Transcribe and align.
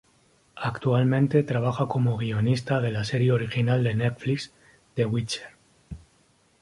Actualmente 0.55 1.43
trabaja 1.43 1.87
como 1.87 2.17
guionista 2.17 2.79
de 2.81 2.89
la 2.91 3.03
serie 3.03 3.33
original 3.33 3.83
de 3.83 3.93
Netflix, 3.93 4.51
"The 4.95 5.05
Witcher". 5.05 5.49